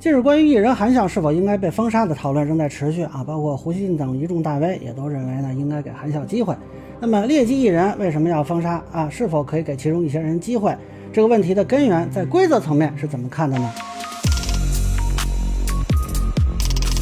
[0.00, 6.54] 近日，关于艺人韩笑是否应该被封杀的讨论仍在持续啊，包括胡锡进等一众大 V 也都认为呢，应该给韩笑机会。
[7.00, 9.08] 那么，劣迹艺人为什么要封杀啊？
[9.10, 10.72] 是否可以给其中一些人机会？
[11.12, 13.72] 这个问题的根源在规则层面是怎么看的呢？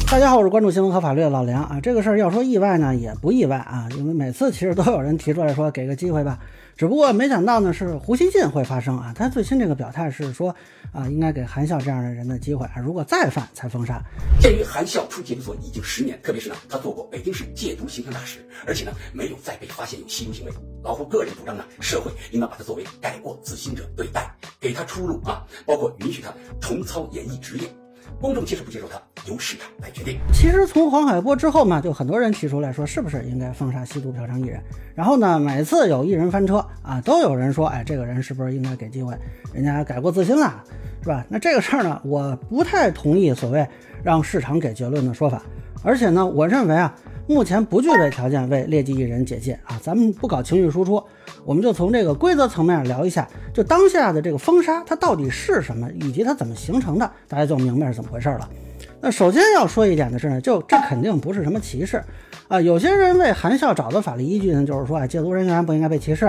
[0.09, 1.79] 大家好，我是关注新闻和法律的老梁啊。
[1.79, 6.39] 这个事儿要说意外呢，也不意外啊，因为每次其实都有人提出来说给个机会吧。
[6.77, 9.11] 只不过没想到呢，是胡锡进会发生啊！
[9.15, 10.55] 他最新这个表态是说，
[10.91, 13.99] 啊，应该给韩笑这样的人的机会啊，如果再犯才封杀。
[14.39, 20.51] 鉴于韩笑出戒毒所已经十年，特别是呢，他做过北京市戒毒形象大使，而且呢，没有再被发现有吸毒行为，
[20.83, 26.31] 老胡个人主张呢，社会应当把他作为改过自新者对待，给他出路啊，包括允许他
[26.61, 27.67] 重操演艺职业。
[28.19, 30.19] 公众接受不接受他，由市场来决定。
[30.33, 34.61] 其实从黄海波之后嘛，就很多人提出来说，是不是应该封杀吸毒嫖娼艺人？
[34.95, 39.15] 然后呢，每次有艺人翻车啊，都有人说，哎，这个人是不是应该给机会？
[39.53, 40.63] 人家改过自新了，
[41.03, 41.25] 是吧？
[41.29, 43.67] 那这个事儿呢，我不太同意所谓
[44.03, 45.41] 让市场给结论的说法。
[45.83, 46.93] 而且呢，我认为啊，
[47.27, 49.79] 目前不具备条件为劣迹艺人解禁啊。
[49.81, 51.03] 咱们不搞情绪输出，
[51.45, 58.49] 我们就从这个规则层面聊一下，就当下的这个封杀它到底是什么，以及它怎么形成的，大家就明白是怎么回事了。
[58.99, 62.01] 那首先要说一点的是呢，就这肯定不是什么歧视
[62.47, 62.59] 啊。
[62.59, 66.25] 有些人为韩笑找的法律依据呢，就是说啊，戒毒人员不应该被歧视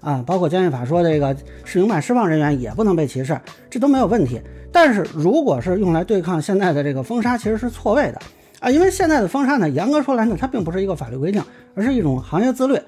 [0.00, 4.40] 啊，包括监狱法说这个是刑满释放人员也不能被歧视，这都没有问题。
[4.70, 8.20] 但是如果是用来对抗现在的这个封杀，其实是错位的。
[8.62, 11.42] 啊，因为现在的封杀呢，严格说来呢，它并不是一个法律规定，
[11.74, 12.80] 而是一种行业自律，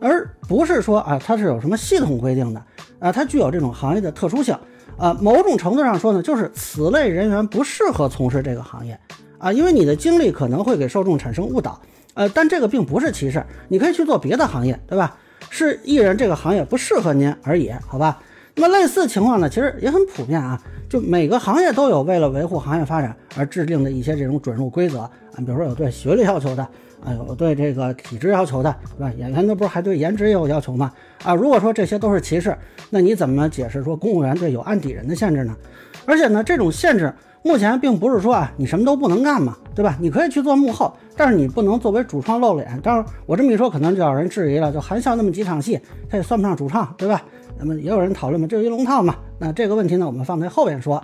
[0.00, 2.60] 而不是说啊，它是有什么系统规定的
[2.98, 4.52] 啊，它具有这种行业的特殊性
[4.96, 5.16] 啊。
[5.20, 8.98] 某种程度上说呢，就是此类人员不适合从事这个行业
[9.38, 11.80] 啊，因为你的经历可能会给受众产生误导，
[12.14, 15.16] 呃，但这个并不是歧视，你可以去做别的行业，对吧？
[15.48, 18.20] 是艺人这个行业不适合您而已，好吧？
[18.56, 20.60] 那么类似情况呢，其实也很普遍啊。
[20.88, 26.62] 就每个行业都有为了维护行业发展而制定的一些这种准入规则啊，比如说有对学历要求的
[27.04, 29.12] 啊，有对这个体质要求的，对吧？
[29.16, 30.92] 演员那不是还对颜值也有要求吗？
[31.22, 32.56] 啊，如果说这些都是歧视，
[32.90, 35.56] 那你怎么解释说公务员对有案底人的限制呢？
[36.04, 39.96] 而且呢，这种限制目前并不是说啊，你什么都不能干嘛，对吧？
[40.00, 42.78] 你可以去做幕后，但是你不能作为主创露脸。
[42.82, 47.22] 当然，我这么一说，可能就有人质疑了，就韩笑那么几场戏，他也算不上主创，对吧？
[47.58, 49.14] 那么也有人讨论嘛，这是一龙套嘛？
[49.38, 51.02] 那这个问题呢，我们放在后边说。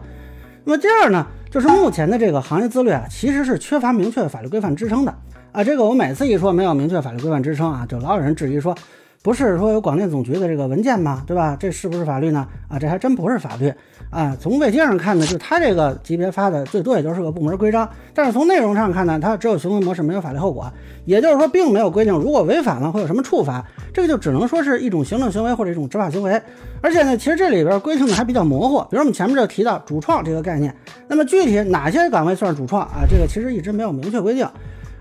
[0.69, 5.15] 那么第二呢，就是目前的这个行业自律啊，其实是缺乏明确法律规范支撑的
[5.53, 5.62] 啊。
[5.62, 8.77] 这个我每次一说没有明确法律规范支撑啊，就老有人质疑说。
[9.26, 11.25] 不是说有广电总局的这个文件吗？
[11.26, 11.56] 对吧？
[11.59, 12.47] 这是不是法律呢？
[12.69, 13.75] 啊，这还真不是法律
[14.09, 14.37] 啊。
[14.38, 17.91] 从卫星上看呢，就他这个级别发的最多也就是个部门规章。
[18.15, 20.72] 但是从内容上看呢，它只有行为模式，没有法律后果。
[21.06, 23.65] 也就是说，并没有规定如果违反了会有什么处罚。
[23.92, 26.41] 这个就只能说是一种行政行为或者一种执法行为。
[26.81, 28.78] 而且呢，其实这里边规定的还比较模糊。
[28.82, 30.72] 比如我们前面就提到主创这个概念，
[31.09, 33.03] 那么具体哪些岗位算是主创啊？
[33.10, 34.47] 这个其实一直没有明确规定。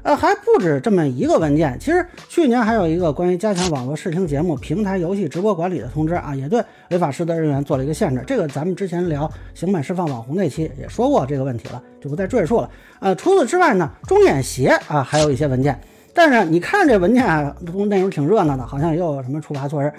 [0.06, 1.76] 呃，还不止这么一个文件。
[1.80, 8.24] 其实去年还有一个关于加强网络视听节目平台游戏直播管理的通知啊，也对违法失德人员做了一个限制。
[8.28, 12.70] 这个咱们之前聊刑满释放网红那期也说过这个问题了，就不再赘述了。
[13.00, 15.76] 呃，除此之外呢，中演协啊还有一些文件，
[16.14, 17.56] 但是你看这文件啊，
[17.88, 19.92] 内容挺热闹的，好像又有什么处罚措施。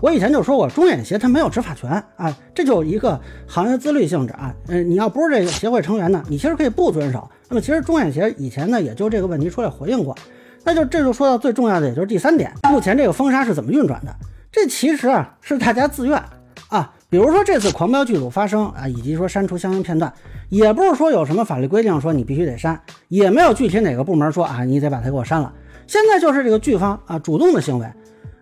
[0.00, 4.52] 我以前就说过，中演协它没有执法权啊，这就一个行业自律性质啊。
[4.66, 7.30] 嗯，你要不是这个协会成员呢，你其实可以不遵守。
[7.52, 10.16] 那么其实中演协以前呢，也就这个问题出来回应过。
[10.64, 14.16] 那就这就说到最重要的，也就是第三点，目前这个封杀是怎么运转的？
[14.50, 16.18] 这其实啊是大家自愿
[16.68, 16.90] 啊。
[17.10, 20.10] 比如说这次狂飙剧组发生啊，以及说删除相应片段，
[20.48, 25.52] 也不是说有什么法律规定说你必须得删，也没有具体哪个部门说啊你得把它给我删了。
[25.86, 27.86] 现在就是这个剧方啊主动的行为。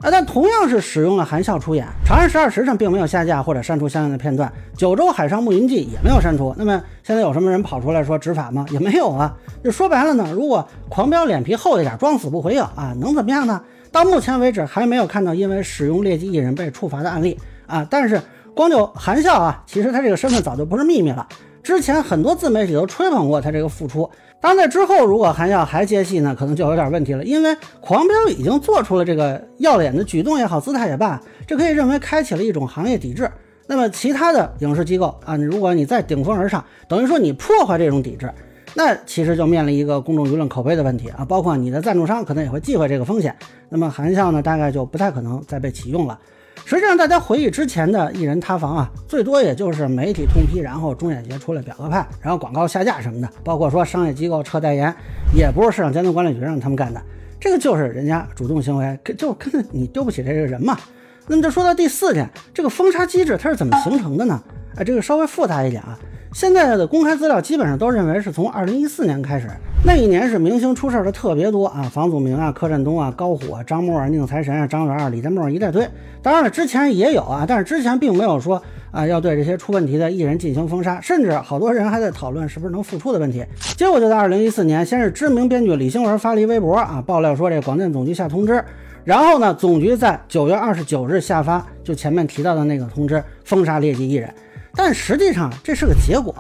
[0.03, 6.55] 啊，但同样是使用了含笑出演，《长安十二时辰》并没有下架或者删除相应的片段，《九州海上牧云记》也没有删除。
[6.57, 8.65] 那么现在有什么人跑出来说执法吗？
[8.71, 9.37] 也没有啊。
[9.63, 13.61] 就说白了呢，如果狂飙脸皮厚一点，装死不回应啊，能怎么样呢？
[13.93, 17.87] 到目前为止还没有看到因为使用劣迹艺人被处罚的案例啊。
[17.91, 18.19] 但是
[18.55, 21.27] 光就含笑啊，其实他这个身份早就不是秘密了。
[21.63, 24.09] 之前很多自媒体都吹捧过他这个付出，
[24.41, 33.31] 当在之后如果韩笑还接戏呢，可能就有点问题了，因为狂飙已经做出了这个要脸的举动也好，姿态也罢，这可以认为开启了一种行业抵制。
[33.67, 38.33] 那么其他的影视机构啊，如果你再顶风而上，等于说你破坏这种抵制，
[38.75, 43.37] 那其实就面临一个公众舆论口碑的问题啊，包括你的赞助商可能也会忌讳这个风险。
[43.69, 46.19] 那么韩笑呢，大概就不太可能再被启用了。
[46.65, 54.95] 实际上，大家回忆之前的艺人塌房啊，最多也就是媒体痛批，然后中演协出来表个态，然后广告下架什么的，包括说商业机构撤代言，
[55.35, 57.03] 也不是市场监督管理局让他们干的，
[57.41, 60.79] 这个就是人家主动行为，就跟你丢不起这个人嘛。
[61.27, 64.41] 那么就说到第四点，这个封杀机制它是怎么形成的呢？
[64.77, 65.99] 哎，这个稍微复杂一点啊。
[66.33, 69.49] 现在的公开资料基本上都认为是从二零一四年开始，
[69.85, 75.85] 那一年是明星出事儿的特别多啊，房祖名啊、柯震东啊、高虎啊、张默啊、宁财神啊、张元啊、李代沫一大堆。
[76.23, 78.63] 当然了，之前也有啊，但是之前并没有说
[78.93, 83.45] 啊要对这些出问题的艺人进行封杀，甚至好多人还在讨论是不是能复出的问题。
[83.77, 88.65] 结果就在二零一四年，先是知名编剧李星文发了一微博啊，爆料说这广电总局下通知。
[89.03, 94.33] 然后呢，总局在九月二十九日下发，就前面提到的那个通知，封杀劣迹艺人。
[94.75, 96.35] 但实际上这是个结果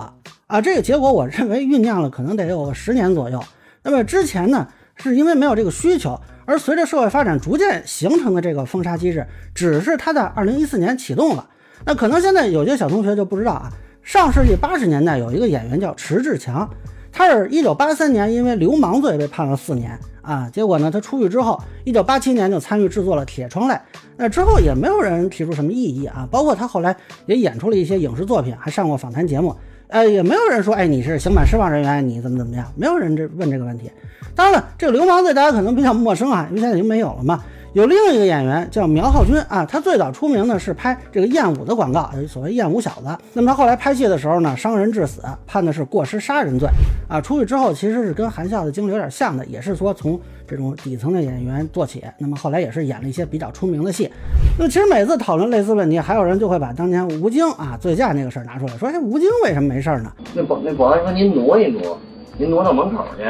[0.47, 3.43] 啊，这个结果我认为酝酿了可能得有十年左右。
[3.82, 11.49] 那么之前呢，是因为没有这个需求，而随着社会发展逐渐形成的这个封杀机制，只是它在二零一四年启动了。
[11.85, 13.73] 那可能现在有些小同学就不知道啊，
[14.03, 16.69] 上世纪八十年代有一个演员叫迟志强，
[17.21, 19.99] 他是一九八三年因为流氓罪被判了四年。
[20.23, 23.75] 啊，结果呢，他出狱之后，一九八七年就参与制作了《铁窗泪》，
[24.17, 26.97] 那之后也没有人提出什么异议啊，包括他后来
[27.27, 29.55] 也演出了一些影视作品，还上过访谈节目，
[29.89, 33.91] 呃，也没有人说，哎，你是刑满释放人员，你怎么怎么样，没有人这问这个问题。
[34.35, 37.43] 当然了，这个流氓罪大家可能比较陌生啊，因为现在已经没有了嘛。
[37.73, 43.17] 有另一个演员叫苗浩军啊，他最早出名呢是拍这个燕舞的广告，所谓燕舞小子。
[43.33, 46.69] 那么他后来拍戏的时候呢，伤人致死，判的是过失杀人罪
[47.09, 47.21] 啊。
[47.21, 50.19] 出去之后其实是跟韩笑的经历有点像的，也是说从
[50.49, 52.03] 这种底层的演员做起。
[52.19, 54.11] 那么后来也是演了一些比较出名的戏。
[54.59, 60.11] 那么其实每次讨论类似问题，还有人就会把当年吴京啊醉驾那个事儿拿出来说，哎，吴京为什么没事儿呢？
[60.35, 61.97] 那保那保安说您挪一挪，
[62.37, 63.23] 您挪到门口去，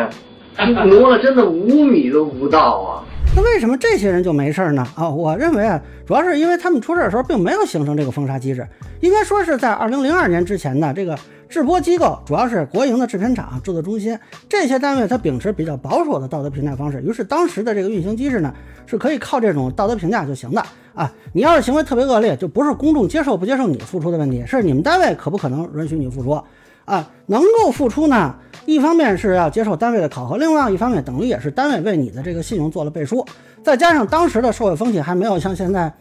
[0.89, 3.05] 挪了真的五米都不到啊。
[3.33, 4.85] 那为什么这些人就没事呢？
[4.97, 8.67] 啊，我认为啊，主要是因为他们出事的时候并没有形成这个封杀机制，
[9.01, 11.17] 应该说是在二零零二年之前的这个
[11.49, 14.19] 制播机构，主要是国营的制片厂、制作中心
[14.49, 18.53] 这些单位，它秉持比较保守的道德评价方式，于是当时的这个运行机制呢，
[18.85, 20.61] 是可以靠这种道德评价就行的
[20.93, 21.13] 啊。
[21.33, 26.43] 你要是行为特别恶劣，就不是公众接受不接受你付出的问题，是你们单位可不可能允许你付出。
[26.85, 28.35] 啊，能够付出呢，
[28.67, 33.25] 一方面是要接受单位的考核，另外一方面等于也是单位为你的这个信用做了背书，
[33.63, 35.93] 再加上当时的社会风气还没有像现在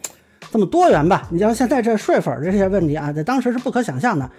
[0.51, 1.27] 这么多元吧？
[1.29, 4.29] 你像现在这税粉这些问题啊，在当时是不可想象的。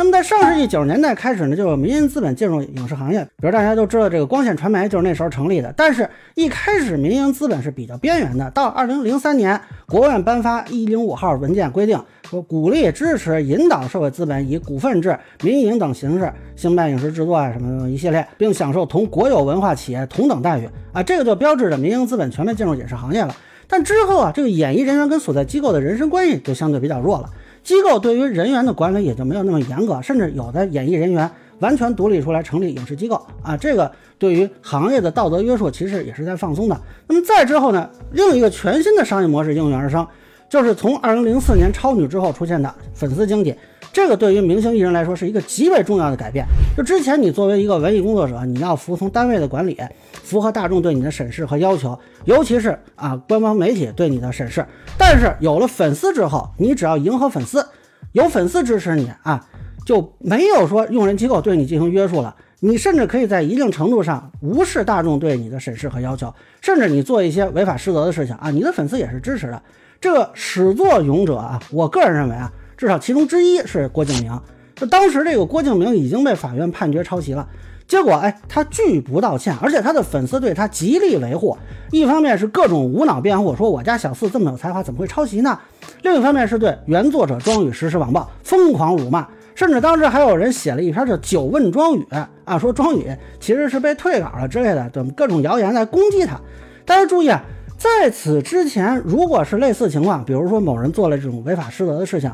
[0.00, 5.70] 那么在上世纪九十年代开始呢，就有民营资本进入影视行业，比如大家都知道这个光线传媒就是那时候成立的。
[5.76, 8.50] 但是，一开始民营资本是比较边缘的。
[8.52, 23.36] 到二零零三年，国务院颁发一零五号文件规定，说鼓励支持引导社会资本以股份制、民营等形式兴办影视制作啊什么一系列，并享受同国有文化企业同等待遇啊，这个就标志着民营资本全面进入影视行业了。
[23.68, 27.28] 但之后啊，这个演艺人员跟所在机构的人身关系就相对比较弱了。
[27.62, 36.80] 机构对于人员的管理也就没有那么严格，甚至有的演艺人员完全独立出来成立影视机构啊，这个对于行业的道德约束其实也是在放松的。
[37.06, 40.06] 那么再之后呢，另一个全新的商业模式应运而生，
[40.48, 43.54] 就是从二零零四年超女之后出现的粉丝经济。
[43.92, 46.46] 这个对于明星艺人来说是一个极为重要的改变。
[46.76, 49.76] 就之前你作为一个文艺工作者，你要服从单位的管理，
[50.22, 54.64] 符合大众对你的审视和要求，尤其是啊官方媒体对你的审视。
[54.96, 57.66] 但是有了粉丝之后，你只要迎合粉丝，
[58.12, 59.44] 有粉丝支持你啊，
[59.84, 62.34] 就没有说用人机构对你进行约束了。
[62.60, 69.60] 你甚至可以在一定程度上无视大众对你的审视和要求，甚至你做一些违法失德的事情啊，你的粉丝也是支持的。
[70.00, 72.52] 这个始作俑者啊，我个人认为啊。
[72.80, 74.40] 至少其中之一是郭敬明，
[74.74, 77.46] 就当时这个郭敬明已经被法院判决抄袭了，
[77.86, 81.54] 结果哎，他拒不道歉，而且他的粉丝对他极力维护，
[81.90, 85.60] 一方面是各种无脑辩护，说我家小四这么有才华，怎么会抄袭呢？
[86.00, 92.02] 另一方面是对原作者庄宇实施网暴，疯狂辱骂，甚至当时还有人写了一篇叫《九问庄宇》
[92.46, 96.40] 啊，说庄宇其实是被退稿了之类的，等各种谣言在攻击他。
[96.86, 97.42] 大家注意啊，
[97.76, 102.32] 在此之前，如果是类似情况，比如说某人做了这种违法失德的事情。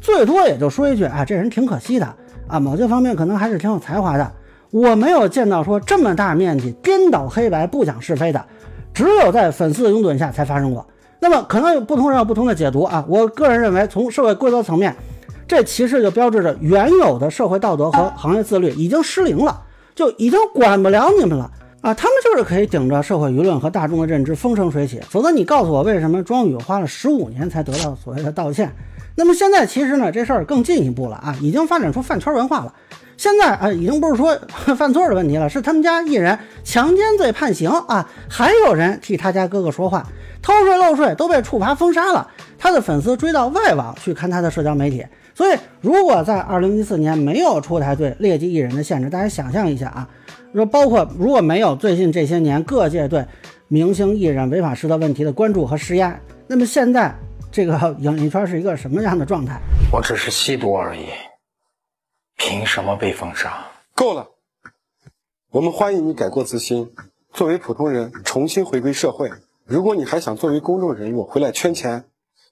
[0.00, 2.14] 最多也就说一句啊，这人挺可惜的
[2.46, 4.32] 啊，某些方面可能还是挺有才华的。
[4.70, 8.44] 我没有见到说这么大面积颠倒黑白、不讲是非的，
[8.92, 10.86] 只有在粉丝的拥趸下才发生过。
[11.20, 13.04] 那么可能有不同人有不同的解读啊。
[13.08, 14.94] 我个人认为，从社会规则层面，
[15.46, 19.62] 这其实就标志着原有的社会道德和行业自律已经失灵了，
[19.94, 21.50] 就已经管不了你们了
[21.80, 21.94] 啊。
[21.94, 25.00] 他们就是可以顶着社会舆论和大众的认知风生水起。
[25.08, 28.70] 否则，你告诉我为什么庄宇花了十五年才得到所谓的道歉？
[29.18, 32.72] 那么现在其实呢，这事儿更进一步了啊，已经发展出饭圈文化了。
[33.16, 34.38] 现在啊，已经不是说
[34.78, 40.06] 犯错的问题了，是他们家艺人强奸罪判刑啊，还有人替他家哥哥说话，
[40.40, 42.28] 偷税漏税都被处罚封杀了。
[42.56, 45.04] 他的粉丝追到外网去看他的社交媒体。
[45.34, 50.08] 所以，如果在二零一四年没有出台对劣迹艺人的限制，大家想象一下啊，
[50.54, 53.24] 说包括如果没有最近这些年各界对
[53.66, 57.12] 明星艺人违法失德问题的关注和施压，那么现在。
[57.50, 59.60] 这个影艺圈是一个什么样的状态？
[59.90, 61.06] 我只是吸毒而已，
[62.36, 63.66] 凭什么被封杀？
[63.94, 64.28] 够了，
[65.50, 66.92] 我们欢迎你改过自新，
[67.32, 69.30] 作为普通人重新回归社会。
[69.64, 72.04] 如果你还想作为公众人物回来圈钱，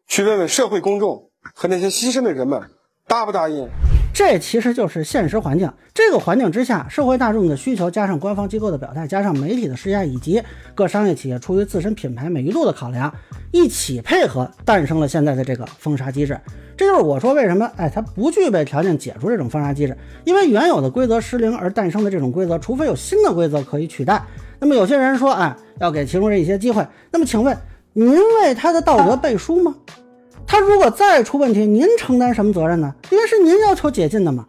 [0.08, 2.70] 去问问社会公众和那些牺牲的人们
[3.06, 3.68] 答不答应？
[4.16, 5.70] 这其实就是现实环境。
[5.92, 10.42] 这个环境之下，社会大众的需求加上官方机构的表态，加上媒体的施压，以及
[10.74, 13.12] 各商业企业出于自身品牌美誉度的考量，
[13.52, 16.40] 一起配合，诞生了现在的这个封杀机制。
[16.78, 19.94] 这就是我说为什么，哎，它不具备条件解除这种封杀机制，
[20.24, 24.24] 因为原有的规则失灵而诞生的这种规则，除非有新的规则可以取代。
[24.58, 26.82] 那么有些人说，哎，要给其中人一些机会。
[27.10, 27.54] 那么请问，
[27.92, 29.74] 您为他的道德背书吗？
[30.44, 32.92] 他如果再出问题，您承担什么责任呢？
[33.10, 34.46] 因为是您要求解禁的嘛。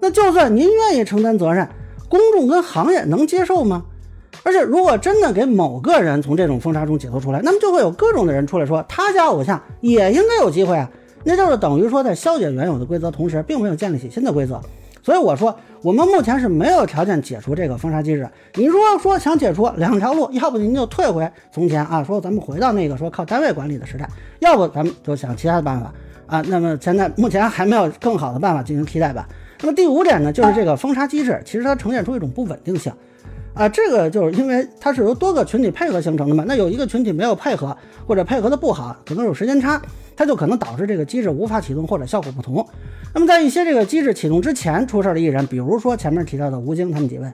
[0.00, 1.66] 那就算您愿意承担责任，
[2.10, 3.84] 公众跟行业能接受吗？
[4.42, 10.90] 而且如果真的给某个人从这种封杀中解脱出来，那么就会有各种的人出来说，他家偶像也应该有机会啊。
[11.24, 14.60] 那就是等于说，在消解原有的规则同时，并没有建立起新的规则。
[15.04, 18.26] 所以我说，我们目前是没有条件解除这个封杀机制。
[18.54, 24.06] 你如果说想解除，两条路，要不您就退回从前啊，说咱们回到那个说靠单位管理的时代；
[24.40, 25.92] 要不咱们就想其他的办法
[26.26, 26.40] 啊。
[26.48, 29.28] 那么现在目前还没有更好的办法进行替代吧。
[29.60, 32.90] 那么第五点呢，就是这个封杀机制，其实它呈现出一种不稳定性
[33.54, 33.68] 啊。
[33.68, 36.44] 这个就是因为它是由多个群体配合形成的嘛。
[36.46, 39.80] 那有一个群体没有配合，或者配合的不好，可能有时间差。
[40.16, 42.64] 它就可能导致这个机制无法启动或者效果不同。
[43.12, 47.28] 那么在一些这个机制启动之前出事的艺人，比如说前面提到的吴京他们几位，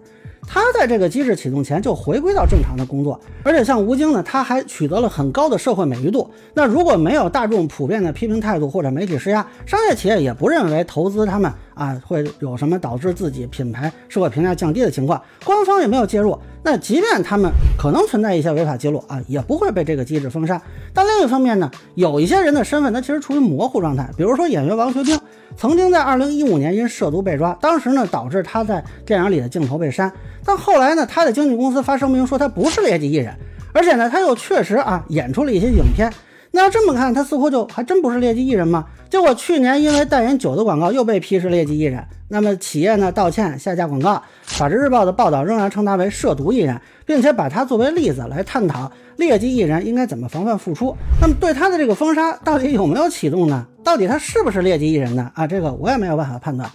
[0.46, 6.30] 他在这个机制启动前就回归到正常的工作，而且像吴京呢，他还取得了很高的社会美誉度。
[6.54, 16.38] 那如果没有大众普遍的批评态度或者媒体施压，商业企业也不认为投资他们啊会有什么导致自己品牌社会评价降低的情况，官方也没有介入。
[16.62, 20.60] 那即便他们可能存在一些违法记录啊，也不会被这个机制封杀。
[20.92, 25.18] 但另一方面呢，有一些人的身份他其实处于模糊状态，比如说演员王学兵，
[25.56, 30.12] 曾经在二零一五年因涉毒被抓，当时呢导致他在电影里的镜头被删。
[30.44, 33.34] 但后来呢，他的经纪公司发声明说他不是劣迹艺人，
[33.72, 36.12] 而且呢他又确实啊演出了一些影片。
[36.52, 38.84] 那要这么看，他似乎就还真不是劣迹艺人吗？
[39.08, 42.04] 结果去年因为代言酒的广告又被批是劣迹艺人。
[42.28, 50.96] 那么企业呢道歉下架广告，法制日报的报道仍然称他为涉毒艺人，并且把他作为例子来探讨劣迹艺人应该怎么防范复出。
[51.20, 53.66] 那么对他的这个封杀到底有没有启动呢？
[53.84, 55.30] 到底他是不是劣迹艺人呢？
[55.34, 56.68] 啊，这个我也没有办法判断。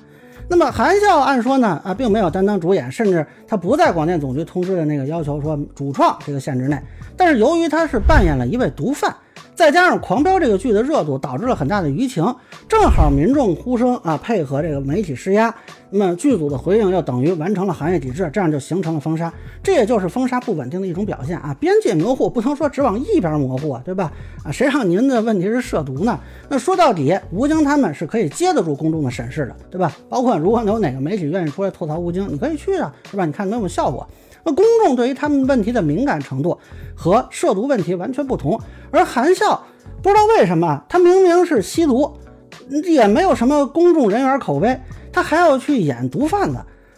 [0.47, 6.79] 那么韩笑按说呢啊，并没有担当主演，甚至他不在广电总局通知的那个要求说主创这个限制内。
[7.17, 9.13] 但是由于他是扮演了一位毒贩。
[9.55, 12.23] 再加上《狂飙》这个剧的热度，导致了很大的舆情，
[12.67, 15.53] 正好民众呼声啊，配合这个媒体施压，
[15.91, 19.33] 那么剧组的回应又等于完成了行业抵制，这样就形成了封杀，
[19.63, 21.55] 这也就是封杀不稳定的一种表现啊。
[21.57, 24.11] 边界模糊，不能说只往一边模糊啊，对吧？
[24.43, 26.19] 啊，谁让您的问题是涉毒呢？
[26.49, 29.95] 那说到底，吴京他们是可以接得住公众的审视的，对吧？
[30.09, 33.25] 包括如果有哪个媒体愿意出来吐槽吴京，你可以去啊，是吧？
[33.25, 34.05] 你看能有效果。
[34.45, 36.57] 那公众对于他们问题的敏感程度
[36.95, 38.59] 和涉毒问题完全不同，
[38.91, 39.63] 而韩笑
[40.03, 42.13] 不知道为什么，他明明是吸毒，
[42.83, 44.79] 也没有什么公众人缘口碑，
[45.11, 46.57] 他还要去演毒贩子。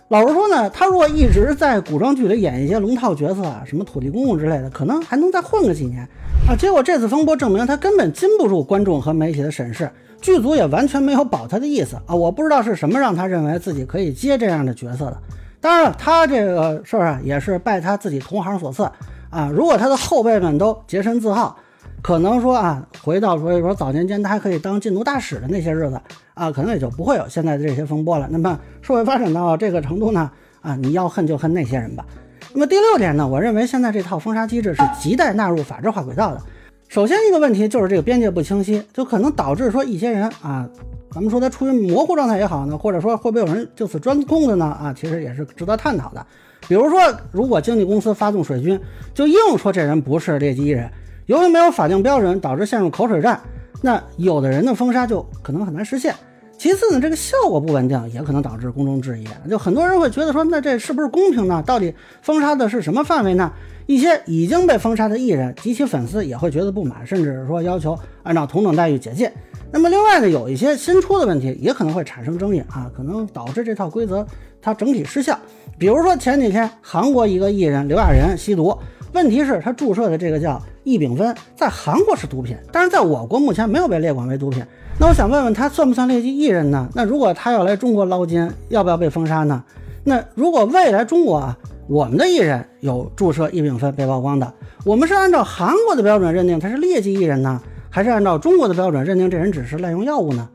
[0.10, 6.02] 老实说呢，他如果一直在古装剧里演一些龙套角色啊，什么土地公公之类的，可能还能再混个几年
[6.48, 6.56] 啊。
[6.56, 9.90] 结果这次风波证明，他根本禁不住观众和媒体的审视，
[10.22, 12.16] 剧组也完全没有保他的意思啊。
[12.16, 15.18] 我不知道是什么让他认为自己可以接这样的角色的。
[15.60, 18.90] 当然了，他这个事儿啊，也是拜他自己同行所赐
[19.30, 19.50] 啊。
[19.54, 21.58] 如果他的后辈们都洁身自好，
[22.02, 26.00] 可能说啊，回到所以说早年间他还可以当禁毒大使的那些日子
[26.36, 28.28] 啊，可能也就不会有现在的这些风波了。
[28.32, 30.30] 那么社会发展到这个程度呢，
[30.62, 32.06] 啊，你要恨就恨那些人吧。
[32.54, 36.42] 那么第六点呢，我认为现在这套封杀机制是亟待纳入法制化轨道的。
[36.88, 40.70] 首先一个问题就是这个边界不清晰，就可能导致说一些人啊。
[41.12, 44.66] 咱们说他处于模糊状态也好呢，或者说会不会有人就此钻空子呢？
[44.66, 46.26] 啊，其实也是值得探讨的。
[46.68, 47.00] 比如说，
[47.32, 48.80] 如果经纪公司发动水军，
[49.14, 50.90] 就硬说这人不是劣迹艺人，
[51.28, 53.40] 由于没有法定标准，导致陷入口水战，
[53.82, 56.14] 那有的人的封杀就可能很难实现。
[56.58, 59.28] 其次呢，这个效果不稳定，也可能导致公众质疑。
[59.48, 61.64] 就很多人会觉得说，那这是不是公平呢？
[61.66, 63.52] 到底封杀的是什么范围呢？
[63.86, 69.30] 一些已经被封杀的艺人及其粉丝也会觉得不满，甚至是说要求按照同等待遇解禁。
[69.72, 74.26] 那么另外呢，有一些新出的问题也可能会产生争议啊，可能导致这套规则
[74.60, 75.38] 它整体失效。
[75.78, 78.76] 比如说前几天韩国一个艺人刘亚仁吸毒，
[79.14, 84.64] 问题是他注射的这个叫异丙酚，在韩国是毒品，但是在我国目前没有被列管为毒品。
[85.00, 86.90] 那我想问问他算不算劣迹艺人呢？
[86.96, 89.64] 那如果他要来中国捞金，要不要被封杀呢？
[90.04, 91.56] 那如果未来中国啊，
[91.88, 94.52] 我们的艺人有注射异丙酚被曝光的，
[94.84, 97.62] 我们是按照韩国的标准认定他是劣迹艺人呢？
[97.92, 100.50] 还是按照中国的标准认定这人只是滥用药物呢？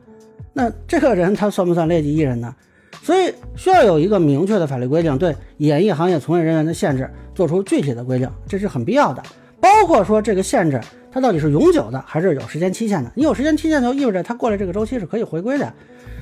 [0.51, 2.53] 那这个人他算不算劣迹艺人呢？
[3.01, 9.23] 所以需要有一个明确的法律规定，对演艺行业从业人员的限制做出具体的规定，这是很必要的。
[9.63, 13.09] 包括说这个限制它到底是永久的还是有时间期限的？
[13.15, 15.71] 你有时间期限就意味着他过了这个周期是可以回归的。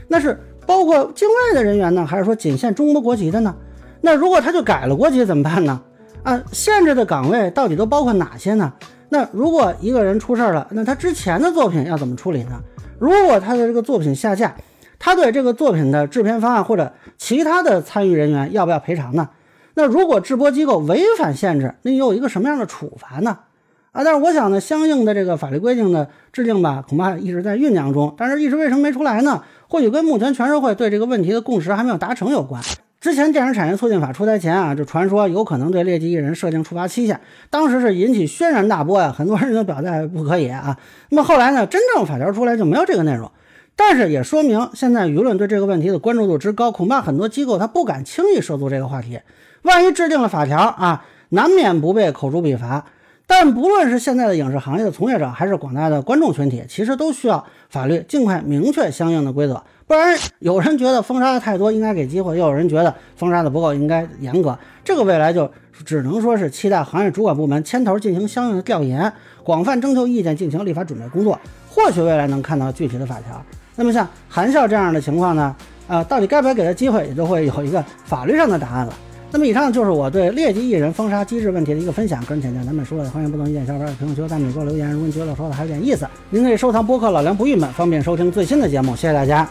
[0.07, 3.55] 那是包括境外的人员呢，还是说仅限中国国籍的呢？
[3.99, 5.81] 那如果他就改了国籍怎么办呢？
[6.21, 8.71] 啊，限制的岗位到底都包括哪些呢？
[9.09, 12.61] 那如果一个人出事儿了，那他之前的作品要怎么处理呢？
[12.99, 14.55] 如果他的这个作品下架，
[14.99, 19.29] 他对这个作品的制片方案或者其他的参与人员要不要赔偿呢？
[19.73, 23.39] 那如果制播机构违反限制，那又有一个什么样的处罚呢？
[23.91, 29.43] 啊，但是我想呢，相应的这个法律规定的制定吧，恐怕一直在酝酿中，但是一直为什么没出来呢？
[29.67, 32.61] 或许跟目前全社会对这个问题的共识还没有达成有关。
[33.01, 40.77] 之前电影产业促进法出台前啊，就传说有可能对劣迹艺人设定处罚期限，当时是引起轩然大波呀，很多人都表态不可以啊。
[41.09, 43.29] 那么后来呢，真正法条出来就没有这个内容。
[43.75, 49.19] 但是也说明，现在舆论对这个问题的关注度之高，恐怕很多机构他不敢轻易涉足这个话题。
[49.63, 52.85] 万一制定了法条啊，难免不被口诛笔伐。
[53.27, 59.63] 但不论是现在的影视行业的从业者，还是广大的观众群体，其实都需要法律尽快明确相应的规则。
[59.87, 64.57] 不然，有人觉得封杀的太多，应该给机会；又有人觉得封杀的不够，应该严格。
[64.83, 65.49] 这个未来就
[65.85, 69.11] 只能说是期待行业主管部门牵头进行相应的调研，
[69.43, 71.39] 广泛征求意见，进行立法准备工作。
[71.69, 73.41] 或许未来能看到具体的法条。
[73.77, 75.55] 那么像韩笑这样的情况呢？
[75.87, 78.93] 啊，到底该不该给他机会，也就会有一个法律上的答案了。
[79.31, 84.91] 那么以上就是我对劣迹艺人封杀机制问题的一个分享，个人浅见咱们说的，欢迎不同意见小伙伴在评论区和、弹幕给我留言。
[84.91, 88.95] 如果你觉得我说的还有点意思，您可以收藏播客老梁不郁闷，方便收听最新的节目。
[88.95, 89.49] 谢谢大家。